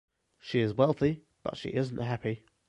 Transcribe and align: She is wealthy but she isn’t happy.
She 0.39 0.61
is 0.61 0.73
wealthy 0.73 1.21
but 1.43 1.57
she 1.57 1.75
isn’t 1.75 2.01
happy. 2.01 2.43